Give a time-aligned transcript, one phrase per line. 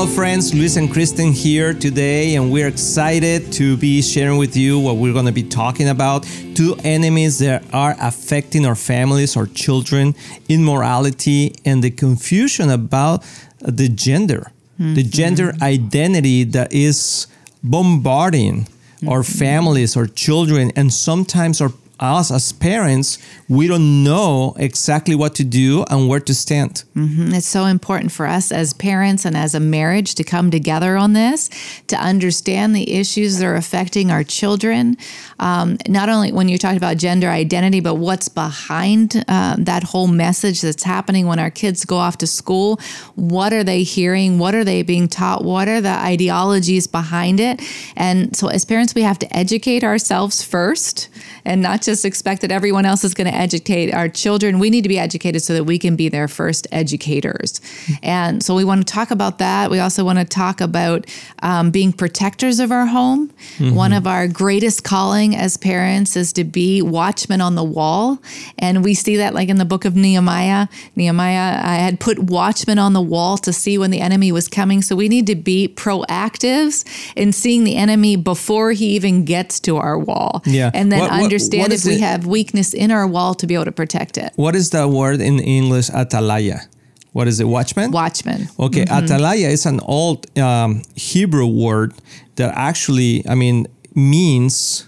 [0.00, 0.54] Hello, friends.
[0.54, 5.12] Luis and Kristen here today, and we're excited to be sharing with you what we're
[5.12, 6.22] going to be talking about.
[6.54, 10.14] Two enemies that are affecting our families, our children,
[10.48, 13.22] immorality, and the confusion about
[13.58, 14.50] the gender,
[14.80, 14.94] mm-hmm.
[14.94, 17.26] the gender identity that is
[17.62, 19.08] bombarding mm-hmm.
[19.10, 25.34] our families, our children, and sometimes our us as parents, we don't know exactly what
[25.34, 26.84] to do and where to stand.
[26.96, 27.34] Mm-hmm.
[27.34, 31.12] It's so important for us as parents and as a marriage to come together on
[31.12, 31.50] this,
[31.88, 34.96] to understand the issues that are affecting our children.
[35.38, 40.06] Um, not only when you're talking about gender identity, but what's behind uh, that whole
[40.06, 42.80] message that's happening when our kids go off to school.
[43.14, 44.38] What are they hearing?
[44.38, 45.44] What are they being taught?
[45.44, 47.60] What are the ideologies behind it?
[47.96, 51.08] And so, as parents, we have to educate ourselves first
[51.44, 54.58] and not just expect that everyone else is going to educate our children.
[54.58, 57.60] We need to be educated so that we can be their first educators.
[58.02, 59.70] And so we want to talk about that.
[59.70, 61.06] We also want to talk about
[61.42, 63.30] um, being protectors of our home.
[63.58, 63.74] Mm-hmm.
[63.74, 68.18] One of our greatest calling as parents is to be watchmen on the wall.
[68.58, 70.68] And we see that like in the book of Nehemiah.
[70.96, 74.82] Nehemiah I had put watchmen on the wall to see when the enemy was coming.
[74.82, 76.84] So we need to be proactives
[77.16, 80.42] in seeing the enemy before he even gets to our wall.
[80.46, 80.70] Yeah.
[80.74, 82.00] And then what, what, understand what we it?
[82.00, 84.32] have weakness in our wall to be able to protect it.
[84.36, 86.66] What is the word in English, atalaya?
[87.12, 87.90] What is it, watchman?
[87.90, 88.48] Watchman.
[88.58, 89.04] Okay, mm-hmm.
[89.04, 91.92] atalaya is an old um, Hebrew word
[92.36, 94.86] that actually, I mean, means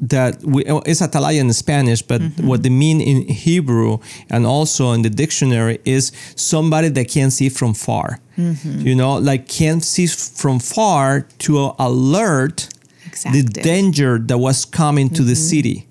[0.00, 2.46] that we, it's atalaya in Spanish, but mm-hmm.
[2.46, 3.98] what they mean in Hebrew
[4.30, 8.18] and also in the dictionary is somebody that can see from far.
[8.36, 8.80] Mm-hmm.
[8.80, 12.68] You know, like can see from far to alert
[13.06, 13.42] exactly.
[13.42, 15.28] the danger that was coming to mm-hmm.
[15.28, 15.88] the city.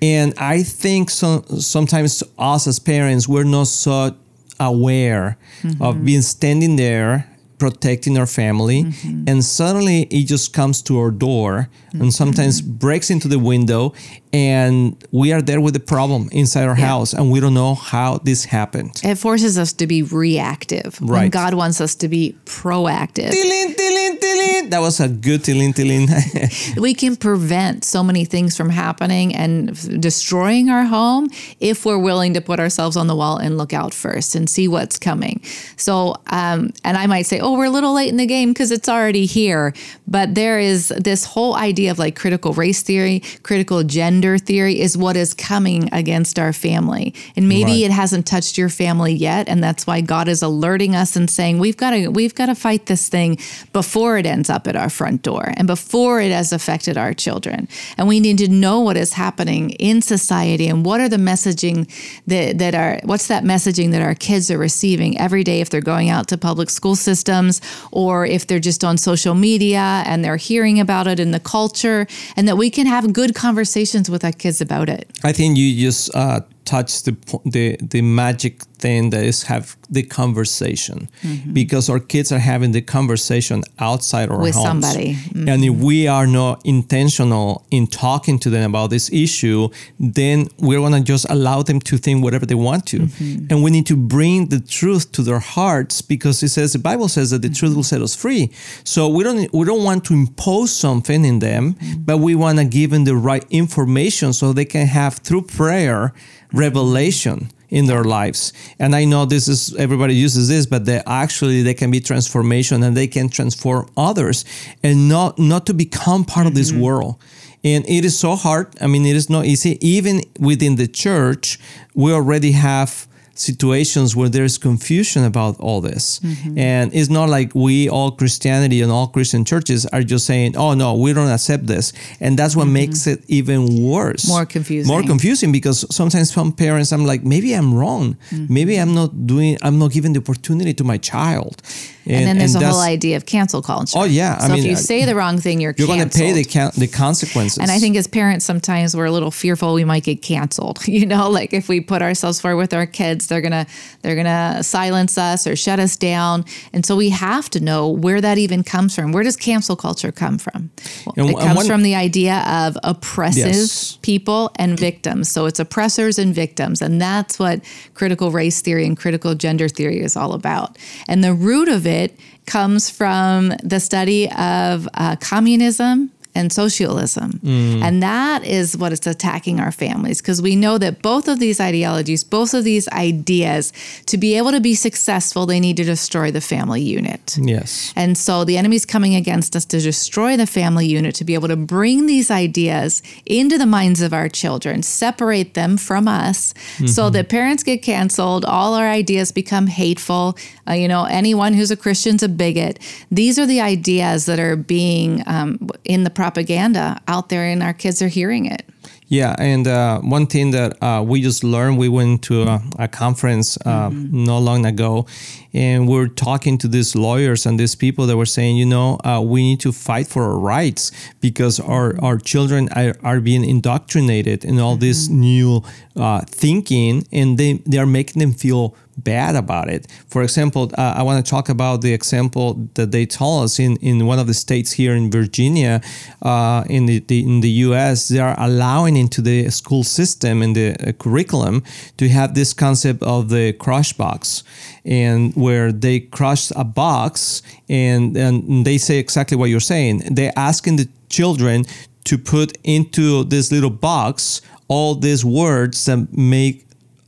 [0.00, 4.14] And I think so, sometimes us as parents, we're not so
[4.60, 5.82] aware mm-hmm.
[5.82, 9.24] of being standing there protecting our family mm-hmm.
[9.26, 12.02] and suddenly it just comes to our door mm-hmm.
[12.02, 13.92] and sometimes breaks into the window
[14.32, 16.86] and we are there with the problem inside our yeah.
[16.86, 21.32] house and we don't know how this happened it forces us to be reactive right
[21.32, 24.70] god wants us to be proactive tilin, tilin, tilin.
[24.70, 26.76] that was a good tilin, tilin.
[26.80, 31.28] we can prevent so many things from happening and destroying our home
[31.60, 34.68] if we're willing to put ourselves on the wall and look out first and see
[34.68, 35.40] what's coming
[35.76, 38.70] so um, and i might say oh we're a little late in the game because
[38.70, 39.72] it's already here
[40.06, 44.80] but there is this whole idea of like critical race theory critical gender gender theory
[44.80, 47.14] is what is coming against our family.
[47.36, 47.82] And maybe right.
[47.82, 51.60] it hasn't touched your family yet and that's why God is alerting us and saying
[51.60, 53.38] we've got to we've got to fight this thing
[53.72, 57.68] before it ends up at our front door and before it has affected our children.
[57.96, 61.88] And we need to know what is happening in society and what are the messaging
[62.26, 65.80] that that are what's that messaging that our kids are receiving every day if they're
[65.80, 67.60] going out to public school systems
[67.92, 72.08] or if they're just on social media and they're hearing about it in the culture
[72.36, 75.10] and that we can have good conversations with our kids about it.
[75.24, 80.02] I think you just uh, touched the the the magic thing that is have the
[80.02, 81.52] conversation mm-hmm.
[81.52, 84.66] because our kids are having the conversation outside our with homes.
[84.66, 85.48] somebody mm-hmm.
[85.48, 89.68] and if we are not intentional in talking to them about this issue
[89.98, 93.46] then we're going to just allow them to think whatever they want to mm-hmm.
[93.50, 97.08] and we need to bring the truth to their hearts because it says the bible
[97.08, 98.50] says that the truth will set us free
[98.84, 102.02] so we don't we don't want to impose something in them mm-hmm.
[102.02, 106.12] but we want to give them the right information so they can have through prayer
[106.52, 108.52] revelation in their lives.
[108.78, 112.82] And I know this is everybody uses this, but they actually they can be transformation
[112.82, 114.44] and they can transform others
[114.82, 116.48] and not not to become part mm-hmm.
[116.48, 116.82] of this mm-hmm.
[116.82, 117.16] world.
[117.64, 118.68] And it is so hard.
[118.80, 119.78] I mean, it is not easy.
[119.86, 121.58] Even within the church,
[121.94, 123.08] we already have
[123.38, 126.20] situations where there's confusion about all this.
[126.20, 126.58] Mm-hmm.
[126.58, 130.74] And it's not like we all Christianity and all Christian churches are just saying, "Oh
[130.74, 132.74] no, we don't accept this." And that's what mm-hmm.
[132.74, 134.28] makes it even worse.
[134.28, 134.88] More confusing.
[134.88, 138.16] More confusing because sometimes some parents I'm like, "Maybe I'm wrong.
[138.30, 138.52] Mm-hmm.
[138.52, 141.62] Maybe I'm not doing I'm not giving the opportunity to my child."
[142.08, 143.98] And, and then there's and a whole idea of cancel culture.
[143.98, 146.18] Oh yeah, so I mean, if you say the wrong thing, you're you're going to
[146.18, 147.58] pay the ca- the consequences.
[147.58, 150.78] And I think as parents, sometimes we're a little fearful we might get canceled.
[150.98, 153.66] You know, like if we put ourselves forward with our kids, they're gonna
[154.02, 156.44] they're gonna silence us or shut us down.
[156.72, 159.12] And so we have to know where that even comes from.
[159.12, 160.70] Where does cancel culture come from?
[161.16, 163.98] Well, it comes one, from the idea of oppressive yes.
[164.02, 165.30] people and victims.
[165.30, 167.62] So it's oppressors and victims, and that's what
[167.94, 170.78] critical race theory and critical gender theory is all about.
[171.06, 177.40] And the root of it comes from the study of uh, communism and socialism.
[177.82, 181.60] And that is what is attacking our families because we know that both of these
[181.60, 183.72] ideologies, both of these ideas,
[184.06, 187.36] to be able to be successful, they need to destroy the family unit.
[187.40, 187.92] Yes.
[187.96, 191.48] And so the enemy's coming against us to destroy the family unit, to be able
[191.48, 196.54] to bring these ideas into the minds of our children, separate them from us,
[196.86, 200.36] so that parents get canceled, all our ideas become hateful.
[200.68, 202.78] Uh, you know, anyone who's a Christian's a bigot.
[203.10, 207.72] These are the ideas that are being um, in the propaganda out there, and our
[207.72, 208.62] kids are hearing it.
[209.10, 212.88] Yeah, and uh, one thing that uh, we just learned, we went to a, a
[212.88, 215.06] conference uh, not long ago,
[215.54, 218.98] and we are talking to these lawyers and these people that were saying, you know,
[219.04, 223.44] uh, we need to fight for our rights because our, our children are, are being
[223.44, 225.62] indoctrinated in all this new
[225.96, 228.76] uh, thinking, and they, they are making them feel
[229.08, 229.82] bad about it.
[230.12, 233.76] For example, uh, I want to talk about the example that they told us in,
[233.90, 235.80] in one of the states here in Virginia,
[236.20, 238.08] uh, in the, the in the U.S.
[238.08, 241.62] They are allowing into the school system and the uh, curriculum
[241.96, 244.44] to have this concept of the crush box,
[244.84, 250.02] and where they crush a box and and they say exactly what you're saying.
[250.16, 251.64] They're asking the children
[252.04, 256.66] to put into this little box all these words that make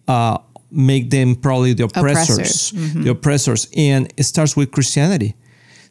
[0.08, 0.38] uh,
[0.70, 2.70] make them probably the oppressors, Oppressors.
[2.70, 3.08] the mm-hmm.
[3.08, 5.34] oppressors, and it starts with Christianity.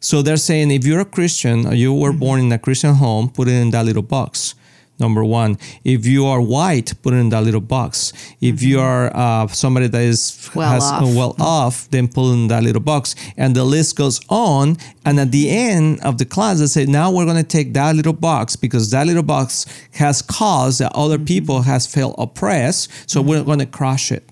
[0.00, 2.18] So they're saying if you're a Christian or you were mm-hmm.
[2.18, 4.54] born in a Christian home, put it in that little box.
[5.00, 8.12] Number one, if you are white, put it in that little box.
[8.42, 8.68] If mm-hmm.
[8.68, 11.02] you are uh, somebody that is Well has off.
[11.02, 14.76] well off, then put it in that little box, and the list goes on.
[15.06, 17.96] And at the end of the class, they say, now we're going to take that
[17.96, 23.22] little box because that little box has caused that other people has felt oppressed, so
[23.22, 24.29] we're going to crush it.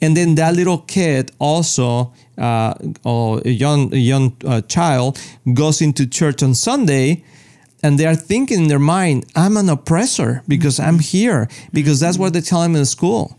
[0.00, 2.74] And then that little kid also, uh,
[3.04, 5.20] or a young young uh, child,
[5.52, 7.22] goes into church on Sunday,
[7.82, 12.18] and they are thinking in their mind, "I'm an oppressor because I'm here because that's
[12.18, 13.36] what they tell them in school."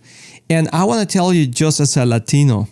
[0.49, 2.67] And I want to tell you, just as a Latino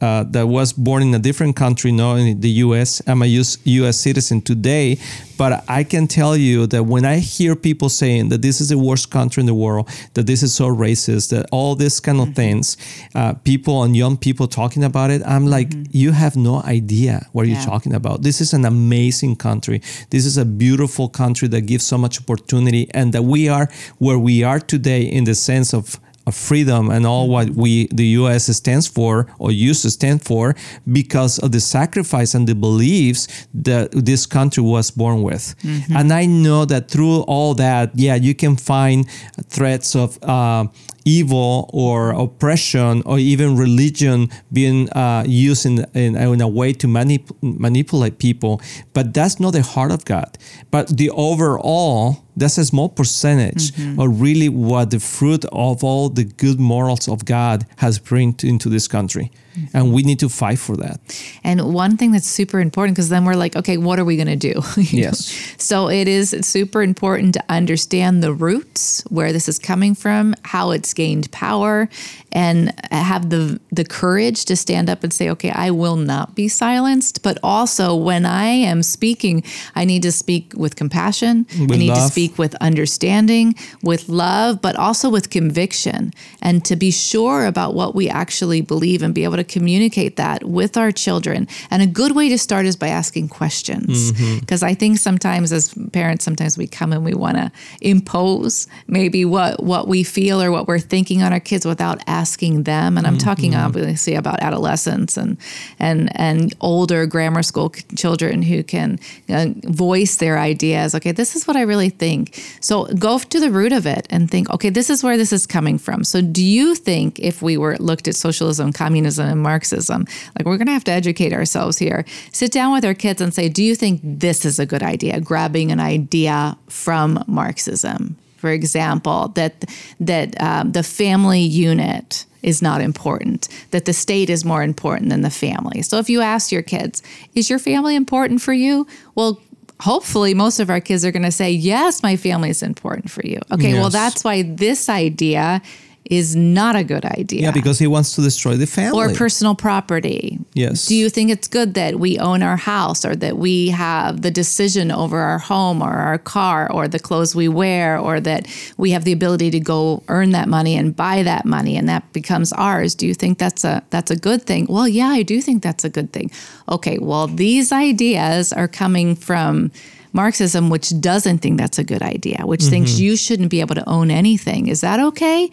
[0.00, 3.00] uh, that was born in a different country, not in the U.S.
[3.06, 3.98] I'm a US, U.S.
[3.98, 4.98] citizen today,
[5.38, 8.78] but I can tell you that when I hear people saying that this is the
[8.78, 12.34] worst country in the world, that this is so racist, that all these kind of
[12.34, 12.76] things,
[13.14, 17.46] uh, people and young people talking about it, I'm like, you have no idea what
[17.46, 18.22] you're talking about.
[18.22, 19.80] This is an amazing country.
[20.10, 23.68] This is a beautiful country that gives so much opportunity, and that we are
[23.98, 28.06] where we are today in the sense of of freedom and all what we the
[28.20, 30.54] US stands for or used to stand for
[30.90, 35.54] because of the sacrifice and the beliefs that this country was born with.
[35.98, 39.06] And I know that through all that, yeah, you can find
[39.48, 40.66] threats of uh,
[41.04, 46.86] evil or oppression or even religion being uh, used in, in, in a way to
[46.86, 48.60] manip- manipulate people.
[48.92, 50.36] But that's not the heart of God.
[50.70, 56.24] But the overall, that's a small percentage of really what the fruit of all the
[56.24, 57.98] good morals of God has
[58.34, 59.30] to- into this country.
[59.72, 61.00] And we need to fight for that.
[61.42, 64.38] And one thing that's super important because then we're like, okay, what are we going
[64.38, 64.62] to do?
[64.84, 65.08] You know?
[65.08, 65.54] Yes.
[65.56, 70.72] So it is super important to understand the roots, where this is coming from, how
[70.72, 71.88] it's gained power,
[72.32, 76.48] and have the the courage to stand up and say, okay, I will not be
[76.48, 77.22] silenced.
[77.22, 79.42] But also, when I am speaking,
[79.74, 81.46] I need to speak with compassion.
[81.58, 86.12] With I need to speak with understanding, with love, but also with conviction,
[86.42, 90.44] and to be sure about what we actually believe and be able to communicate that
[90.44, 91.46] with our children.
[91.70, 94.12] And a good way to start is by asking questions.
[94.40, 99.24] Because I think sometimes as parents, sometimes we come and we want to impose maybe
[99.24, 102.98] what, what we feel or what we're thinking on our kids without asking them.
[102.98, 105.36] And I'm talking obviously about adolescents and,
[105.78, 108.98] and, and older grammar school children who can
[109.28, 110.94] uh, voice their ideas.
[110.94, 112.42] Okay, this is what I really think.
[112.60, 115.46] So go to the root of it and think, okay, this is where this is
[115.46, 116.04] coming from.
[116.04, 120.06] So do you think if we were looked at socialism, communism, and Marxism,
[120.38, 123.34] like we're going to have to educate ourselves here, sit down with our kids and
[123.34, 125.20] say, do you think this is a good idea?
[125.20, 129.64] Grabbing an idea from Marxism, for example, that
[130.00, 135.22] that um, the family unit is not important, that the state is more important than
[135.22, 135.82] the family.
[135.82, 137.02] So if you ask your kids,
[137.34, 138.86] is your family important for you?
[139.14, 139.40] Well,
[139.80, 143.26] hopefully most of our kids are going to say, yes, my family is important for
[143.26, 143.40] you.
[143.50, 145.62] Okay, well, that's why this idea
[146.10, 147.42] is not a good idea.
[147.42, 148.98] Yeah, because he wants to destroy the family.
[148.98, 150.38] or personal property.
[150.52, 150.86] Yes.
[150.86, 154.30] Do you think it's good that we own our house or that we have the
[154.30, 158.46] decision over our home or our car or the clothes we wear or that
[158.76, 162.12] we have the ability to go earn that money and buy that money and that
[162.12, 162.94] becomes ours?
[162.94, 164.66] Do you think that's a that's a good thing?
[164.68, 166.30] Well, yeah, I do think that's a good thing.
[166.68, 169.70] Okay, well, these ideas are coming from
[170.14, 172.70] Marxism, which doesn't think that's a good idea, which mm-hmm.
[172.70, 174.68] thinks you shouldn't be able to own anything.
[174.68, 175.50] Is that okay?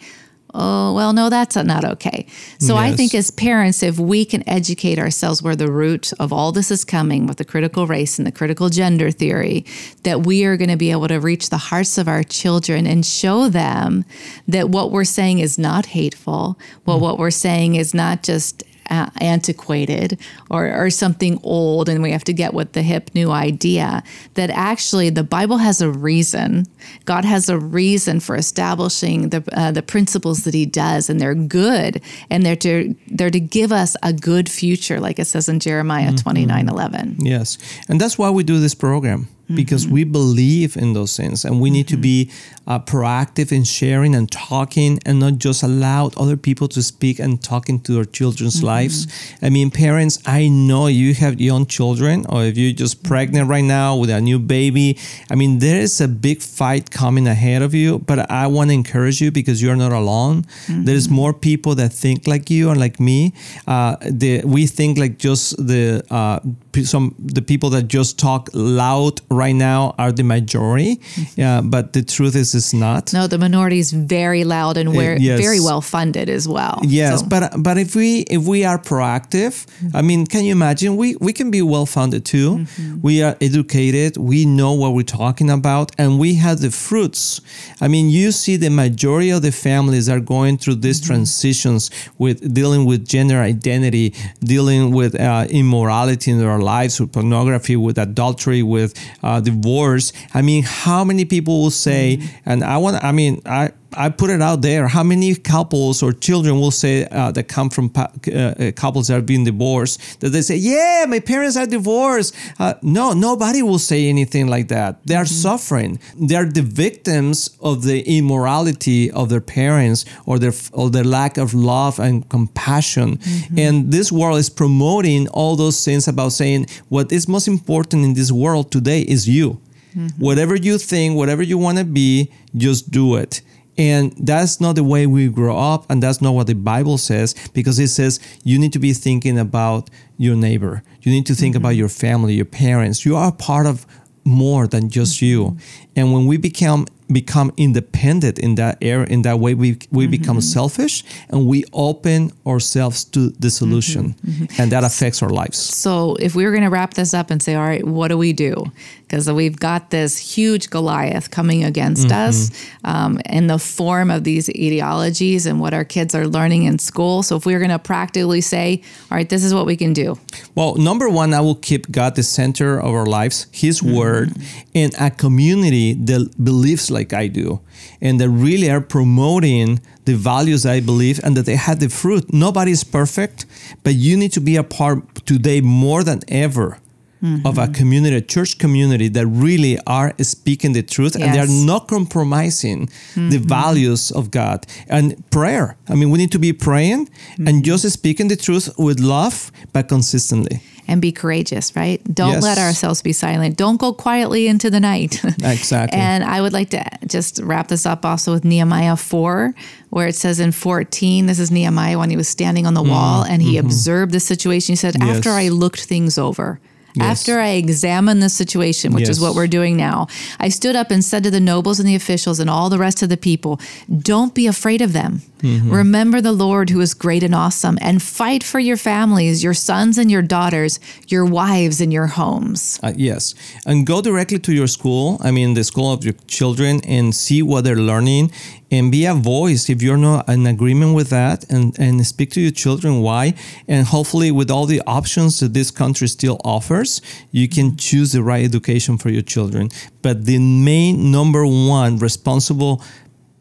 [0.54, 2.26] Oh, well, no, that's not okay.
[2.58, 2.92] So yes.
[2.92, 6.70] I think as parents, if we can educate ourselves where the root of all this
[6.70, 9.64] is coming with the critical race and the critical gender theory,
[10.02, 13.06] that we are going to be able to reach the hearts of our children and
[13.06, 14.04] show them
[14.48, 17.02] that what we're saying is not hateful, well, mm.
[17.02, 20.18] what we're saying is not just uh, antiquated
[20.50, 24.02] or, or something old and we have to get with the hip new idea
[24.34, 26.66] that actually the bible has a reason.
[27.06, 31.34] God has a reason for establishing the, uh, the principles that he does and they're
[31.34, 35.58] good and they're to they're to give us a good future like it says in
[35.58, 36.16] jeremiah mm-hmm.
[36.16, 37.58] 29 11 yes.
[37.88, 39.94] And that's why we do this program because mm-hmm.
[39.94, 41.96] we believe in those things and we need mm-hmm.
[41.96, 42.30] to be
[42.66, 47.42] uh, proactive in sharing and talking and not just allow other people to speak and
[47.42, 48.66] talk into their children's mm-hmm.
[48.66, 49.06] lives.
[49.42, 53.64] I mean, parents, I know you have young children or if you're just pregnant right
[53.64, 54.98] now with a new baby.
[55.30, 58.74] I mean, there is a big fight coming ahead of you, but I want to
[58.74, 60.44] encourage you because you're not alone.
[60.68, 61.16] There's mm-hmm.
[61.16, 63.32] more people that think like you and like me.
[63.66, 66.40] Uh, the, we think like just the uh,
[66.84, 70.96] some the people that just talk loud right now are the majority.
[70.96, 71.40] Mm-hmm.
[71.40, 73.12] Yeah, but the truth is, it's not.
[73.12, 75.40] No, the minority is very loud and we're uh, yes.
[75.40, 76.78] very well funded as well.
[76.84, 77.26] Yes, so.
[77.26, 79.96] but but if we if we are proactive, mm-hmm.
[79.96, 80.96] I mean, can you imagine?
[80.96, 82.58] We we can be well funded too.
[82.58, 83.00] Mm-hmm.
[83.02, 84.16] We are educated.
[84.16, 87.40] We know what we're talking about, and we have the fruits.
[87.80, 91.14] I mean, you see, the majority of the families are going through these mm-hmm.
[91.14, 97.76] transitions with dealing with gender identity, dealing with uh, immorality in their lives, with pornography,
[97.76, 100.12] with adultery, with uh, divorce.
[100.34, 102.36] I mean, how many people will say, mm-hmm.
[102.50, 104.88] and I want, I mean, I, I put it out there.
[104.88, 109.14] How many couples or children will say uh, that come from uh, uh, couples that
[109.14, 113.78] have been divorced that they say, "Yeah, my parents are divorced." Uh, no, nobody will
[113.78, 115.04] say anything like that.
[115.06, 115.48] They are mm-hmm.
[115.48, 115.98] suffering.
[116.16, 121.38] They are the victims of the immorality of their parents or their or their lack
[121.38, 123.18] of love and compassion.
[123.18, 123.58] Mm-hmm.
[123.58, 128.14] And this world is promoting all those things about saying what is most important in
[128.14, 129.60] this world today is you.
[129.96, 130.22] Mm-hmm.
[130.22, 133.42] Whatever you think, whatever you want to be, just do it.
[133.78, 137.34] And that's not the way we grow up, and that's not what the Bible says,
[137.54, 139.88] because it says you need to be thinking about
[140.18, 140.82] your neighbor.
[141.00, 141.64] You need to think mm-hmm.
[141.64, 143.06] about your family, your parents.
[143.06, 143.86] You are part of
[144.24, 145.26] more than just mm-hmm.
[145.26, 145.56] you.
[145.96, 150.10] And when we become become independent in that area in that way we we mm-hmm.
[150.10, 154.44] become selfish and we open ourselves to the solution mm-hmm.
[154.44, 154.62] mm-hmm.
[154.62, 157.42] and that affects our lives so if we were going to wrap this up and
[157.42, 158.64] say all right what do we do
[159.12, 162.28] because we've got this huge goliath coming against mm-hmm.
[162.28, 162.50] us
[162.84, 167.22] um, in the form of these ideologies and what our kids are learning in school
[167.22, 170.18] so if we're going to practically say all right this is what we can do
[170.54, 173.96] well number one i will keep god the center of our lives his mm-hmm.
[173.96, 174.32] word
[174.72, 177.60] in a community that believes like like I do,
[178.00, 182.32] and that really are promoting the values I believe and that they have the fruit.
[182.32, 183.46] Nobody is perfect,
[183.82, 186.78] but you need to be a part today more than ever.
[187.22, 187.46] Mm-hmm.
[187.46, 191.22] Of a community, a church community that really are speaking the truth yes.
[191.22, 193.30] and they are not compromising mm-hmm.
[193.30, 194.66] the values of God.
[194.88, 195.76] And prayer.
[195.88, 197.46] I mean, we need to be praying mm-hmm.
[197.46, 202.02] and just speaking the truth with love, but consistently and be courageous, right?
[202.12, 202.42] Don't yes.
[202.42, 203.56] let ourselves be silent.
[203.56, 205.24] Don't go quietly into the night.
[205.42, 205.98] exactly.
[205.98, 209.54] and I would like to just wrap this up also with Nehemiah 4,
[209.90, 212.92] where it says in 14, this is Nehemiah when he was standing on the mm
[212.92, 213.64] wall and he mm-hmm.
[213.64, 214.72] observed the situation.
[214.72, 215.16] He said, yes.
[215.16, 216.60] After I looked things over,
[216.94, 217.20] Yes.
[217.20, 219.10] After I examined the situation, which yes.
[219.10, 220.08] is what we're doing now,
[220.38, 223.02] I stood up and said to the nobles and the officials and all the rest
[223.02, 225.22] of the people, Don't be afraid of them.
[225.42, 225.70] Mm-hmm.
[225.70, 229.98] Remember the Lord who is great and awesome, and fight for your families, your sons
[229.98, 232.78] and your daughters, your wives and your homes.
[232.82, 233.34] Uh, yes.
[233.66, 237.42] And go directly to your school, I mean, the school of your children, and see
[237.42, 238.30] what they're learning
[238.72, 242.40] and be a voice if you're not in agreement with that and, and speak to
[242.40, 243.34] your children why.
[243.68, 248.22] And hopefully with all the options that this country still offers you can choose the
[248.22, 249.68] right education for your children.
[250.00, 252.82] But the main number one responsible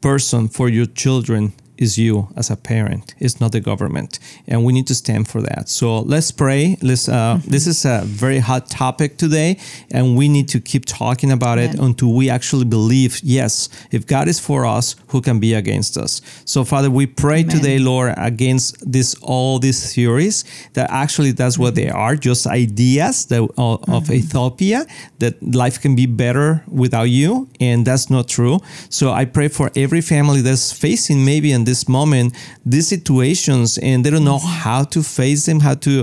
[0.01, 3.15] person for your children is you as a parent.
[3.19, 5.67] It's not the government, and we need to stand for that.
[5.67, 6.77] So let's pray.
[6.81, 7.09] Let's.
[7.09, 7.49] Uh, mm-hmm.
[7.49, 9.57] This is a very hot topic today,
[9.89, 13.19] and we need to keep talking about it until we actually believe.
[13.23, 16.21] Yes, if God is for us, who can be against us?
[16.45, 17.55] So, Father, we pray Amen.
[17.55, 23.25] today, Lord, against this all these theories that actually that's what they are, just ideas
[23.27, 24.13] that uh, of mm-hmm.
[24.13, 24.85] utopia
[25.19, 28.59] that life can be better without you, and that's not true.
[28.89, 32.35] So I pray for every family that's facing maybe in this moment
[32.65, 35.93] these situations and they don't know how to face them, how to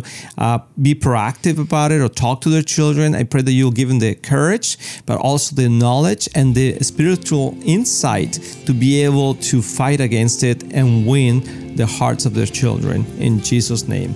[0.44, 3.14] uh, be proactive about it or talk to their children.
[3.14, 4.68] I pray that you'll give them the courage,
[5.06, 8.32] but also the knowledge and the spiritual insight
[8.66, 13.40] to be able to fight against it and win the hearts of their children in
[13.40, 14.12] Jesus' name.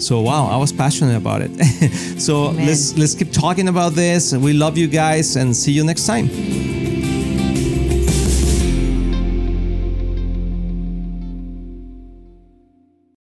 [0.00, 1.50] So wow, I was passionate about it.
[2.26, 2.66] so Amen.
[2.66, 4.32] let's let's keep talking about this.
[4.32, 6.28] We love you guys and see you next time.